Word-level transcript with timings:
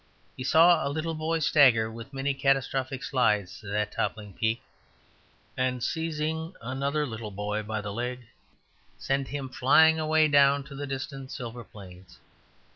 He 0.35 0.43
saw 0.43 0.83
a 0.83 0.89
little 0.89 1.13
boy 1.13 1.37
stagger, 1.37 1.91
with 1.91 2.11
many 2.11 2.33
catastrophic 2.33 3.03
slides, 3.03 3.59
to 3.59 3.67
that 3.67 3.91
toppling 3.91 4.33
peak; 4.33 4.63
and 5.55 5.83
seizing 5.83 6.55
another 6.59 7.05
little 7.05 7.29
boy 7.29 7.61
by 7.61 7.81
the 7.81 7.93
leg, 7.93 8.25
send 8.97 9.27
him 9.27 9.47
flying 9.47 9.99
away 9.99 10.27
down 10.27 10.63
to 10.63 10.73
the 10.75 10.87
distant 10.87 11.29
silver 11.31 11.63
plains. 11.63 12.17